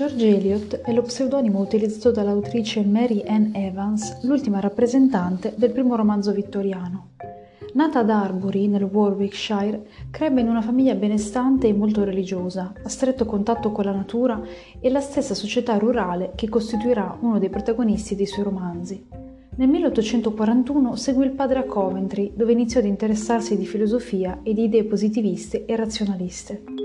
[0.00, 6.32] George Eliot è lo pseudonimo utilizzato dall'autrice Mary Ann Evans, l'ultima rappresentante del primo romanzo
[6.32, 7.10] vittoriano.
[7.74, 13.26] Nata ad Arbury, nel Warwickshire, crebbe in una famiglia benestante e molto religiosa, a stretto
[13.26, 14.40] contatto con la natura
[14.80, 19.06] e la stessa società rurale che costituirà uno dei protagonisti dei suoi romanzi.
[19.56, 24.62] Nel 1841 seguì il padre a Coventry, dove iniziò ad interessarsi di filosofia e di
[24.62, 26.79] idee positiviste e razionaliste.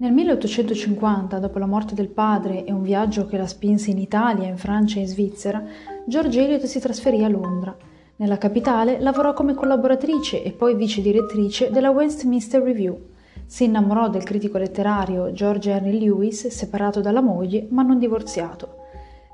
[0.00, 4.48] Nel 1850, dopo la morte del padre e un viaggio che la spinse in Italia,
[4.48, 5.62] in Francia e in Svizzera,
[6.06, 7.76] George Eliot si trasferì a Londra.
[8.16, 12.98] Nella capitale lavorò come collaboratrice e poi vice direttrice della Westminster Review.
[13.44, 18.76] Si innamorò del critico letterario George Henry Lewis, separato dalla moglie ma non divorziato.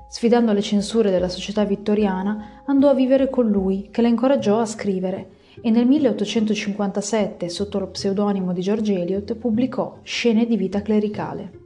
[0.09, 4.65] Sfidando le censure della società vittoriana, andò a vivere con lui, che la incoraggiò a
[4.65, 5.29] scrivere
[5.61, 11.65] e nel 1857, sotto lo pseudonimo di George Eliot, pubblicò Scene di vita clericale.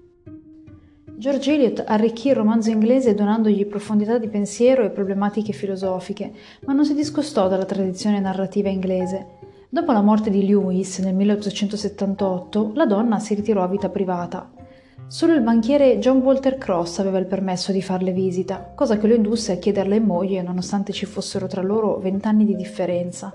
[1.21, 6.31] George Eliot arricchì il romanzo inglese donandogli profondità di pensiero e problematiche filosofiche,
[6.65, 9.27] ma non si discostò dalla tradizione narrativa inglese.
[9.69, 14.51] Dopo la morte di Lewis nel 1878, la donna si ritirò a vita privata.
[15.05, 19.13] Solo il banchiere John Walter Cross aveva il permesso di farle visita, cosa che lo
[19.13, 23.31] indusse a chiederla in moglie nonostante ci fossero tra loro vent'anni di differenza.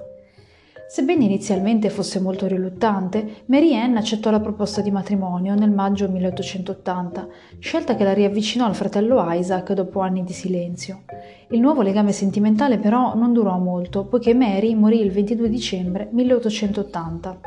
[0.88, 7.28] Sebbene inizialmente fosse molto riluttante, Mary Ann accettò la proposta di matrimonio nel maggio 1880,
[7.58, 11.02] scelta che la riavvicinò al fratello Isaac dopo anni di silenzio.
[11.48, 17.40] Il nuovo legame sentimentale però non durò molto, poiché Mary morì il 22 dicembre 1880.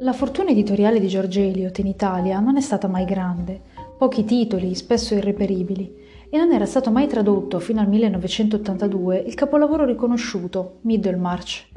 [0.00, 3.60] La fortuna editoriale di George Eliot in Italia non è stata mai grande,
[3.96, 5.94] pochi titoli, spesso irreperibili,
[6.28, 11.68] e non era stato mai tradotto fino al 1982 il capolavoro riconosciuto, Middlemarch,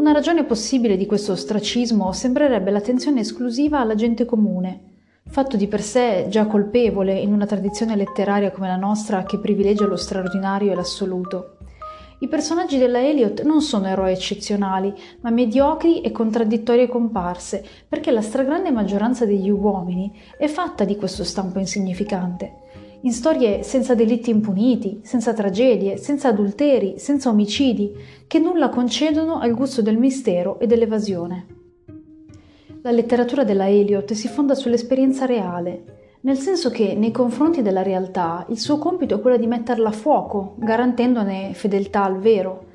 [0.00, 4.80] una ragione possibile di questo ostracismo sembrerebbe l'attenzione esclusiva alla gente comune,
[5.26, 9.84] fatto di per sé già colpevole in una tradizione letteraria come la nostra che privilegia
[9.84, 11.58] lo straordinario e l'assoluto.
[12.20, 18.22] I personaggi della Eliot non sono eroi eccezionali, ma mediocri e contraddittorie comparse, perché la
[18.22, 22.68] stragrande maggioranza degli uomini è fatta di questo stampo insignificante
[23.02, 27.92] in storie senza delitti impuniti, senza tragedie, senza adulteri, senza omicidi,
[28.26, 31.46] che nulla concedono al gusto del mistero e dell'evasione.
[32.82, 38.44] La letteratura della Eliot si fonda sull'esperienza reale, nel senso che nei confronti della realtà
[38.50, 42.68] il suo compito è quello di metterla a fuoco, garantendone fedeltà al vero,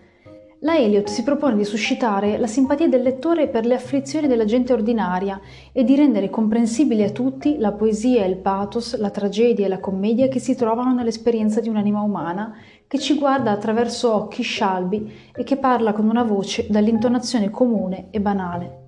[0.66, 4.74] la Eliot si propone di suscitare la simpatia del lettore per le afflizioni della gente
[4.74, 5.40] ordinaria
[5.72, 9.80] e di rendere comprensibili a tutti la poesia e il pathos, la tragedia e la
[9.80, 15.44] commedia che si trovano nell'esperienza di un'anima umana che ci guarda attraverso occhi scialbi e
[15.44, 18.80] che parla con una voce dall'intonazione comune e banale.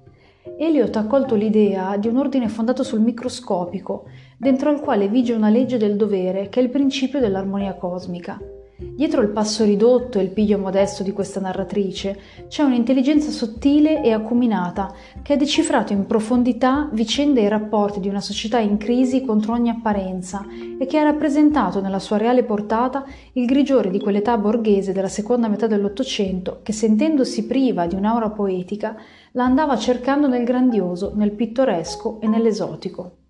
[0.57, 4.05] Eliot ha colto l'idea di un ordine fondato sul microscopico,
[4.35, 8.39] dentro al quale vige una legge del dovere che è il principio dell'armonia cosmica.
[8.79, 14.11] Dietro il passo ridotto e il piglio modesto di questa narratrice c'è un'intelligenza sottile e
[14.11, 14.93] acuminata
[15.23, 19.69] che ha decifrato in profondità vicende e rapporti di una società in crisi contro ogni
[19.69, 20.45] apparenza
[20.77, 25.47] e che ha rappresentato nella sua reale portata il grigiore di quell'età borghese della seconda
[25.47, 28.95] metà dell'Ottocento che sentendosi priva di un'aura poetica
[29.31, 33.25] la andava cercando nel grandioso, nel pittoresco e nell'esotico.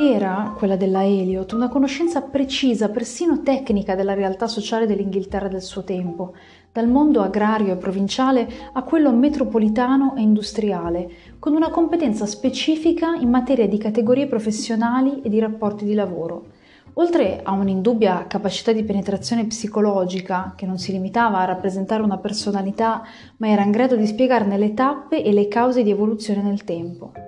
[0.00, 5.82] Era, quella della Eliot, una conoscenza precisa, persino tecnica della realtà sociale dell'Inghilterra del suo
[5.82, 6.34] tempo,
[6.70, 11.10] dal mondo agrario e provinciale a quello metropolitano e industriale,
[11.40, 16.44] con una competenza specifica in materia di categorie professionali e di rapporti di lavoro.
[16.92, 23.02] Oltre a un'indubbia capacità di penetrazione psicologica, che non si limitava a rappresentare una personalità,
[23.38, 27.27] ma era in grado di spiegarne le tappe e le cause di evoluzione nel tempo.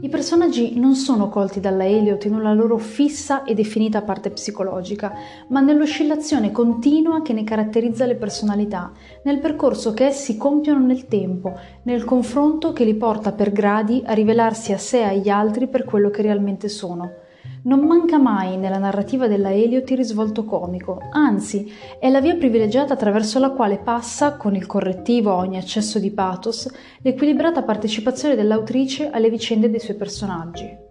[0.00, 5.12] I personaggi non sono colti dalla Eliot in una loro fissa e definita parte psicologica,
[5.48, 8.92] ma nell'oscillazione continua che ne caratterizza le personalità,
[9.24, 14.12] nel percorso che essi compiono nel tempo, nel confronto che li porta per gradi a
[14.12, 17.26] rivelarsi a sé e agli altri per quello che realmente sono.
[17.62, 22.94] Non manca mai nella narrativa della Eliot il risvolto comico, anzi è la via privilegiata
[22.94, 26.70] attraverso la quale passa, con il correttivo a ogni eccesso di pathos,
[27.02, 30.86] l'equilibrata partecipazione dell'autrice alle vicende dei suoi personaggi.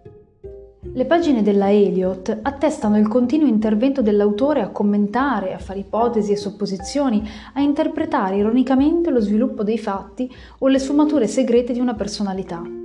[0.80, 6.36] Le pagine della Eliot attestano il continuo intervento dell'autore a commentare, a fare ipotesi e
[6.36, 12.77] supposizioni, a interpretare ironicamente lo sviluppo dei fatti o le sfumature segrete di una personalità.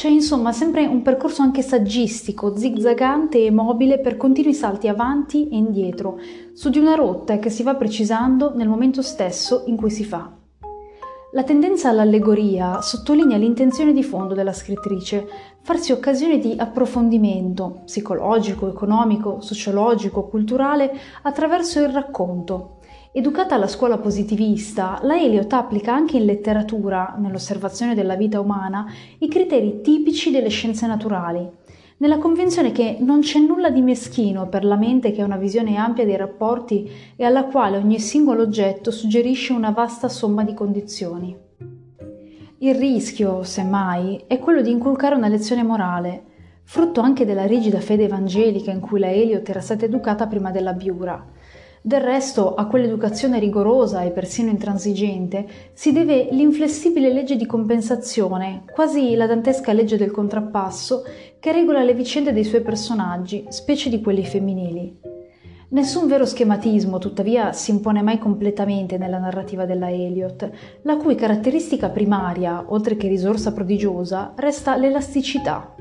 [0.00, 5.56] C'è insomma sempre un percorso anche saggistico, zigzagante e mobile per continui salti avanti e
[5.58, 6.18] indietro,
[6.54, 10.32] su di una rotta che si va precisando nel momento stesso in cui si fa.
[11.32, 15.28] La tendenza all'allegoria sottolinea l'intenzione di fondo della scrittrice,
[15.60, 22.78] farsi occasione di approfondimento psicologico, economico, sociologico, culturale attraverso il racconto.
[23.12, 28.86] Educata alla scuola positivista, la Eliot applica anche in letteratura, nell'osservazione della vita umana,
[29.18, 31.44] i criteri tipici delle scienze naturali,
[31.96, 35.76] nella convinzione che non c'è nulla di meschino per la mente che ha una visione
[35.76, 41.36] ampia dei rapporti e alla quale ogni singolo oggetto suggerisce una vasta somma di condizioni.
[42.58, 46.22] Il rischio, semmai, è quello di inculcare una lezione morale,
[46.62, 50.74] frutto anche della rigida fede evangelica in cui la Eliot era stata educata prima della
[50.74, 51.38] Biura,
[51.82, 59.14] del resto, a quell'educazione rigorosa e persino intransigente si deve l'inflessibile legge di compensazione, quasi
[59.14, 61.04] la dantesca legge del contrappasso,
[61.38, 64.98] che regola le vicende dei suoi personaggi, specie di quelli femminili.
[65.70, 70.50] Nessun vero schematismo, tuttavia, si impone mai completamente nella narrativa della Eliot,
[70.82, 75.76] la cui caratteristica primaria, oltre che risorsa prodigiosa, resta l'elasticità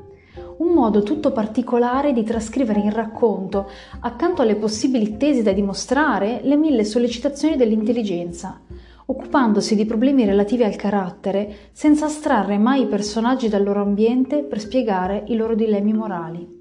[0.59, 3.69] un modo tutto particolare di trascrivere in racconto,
[4.01, 8.59] accanto alle possibili tesi da dimostrare, le mille sollecitazioni dell'intelligenza,
[9.05, 14.59] occupandosi di problemi relativi al carattere senza astrarre mai i personaggi dal loro ambiente per
[14.59, 16.58] spiegare i loro dilemmi morali.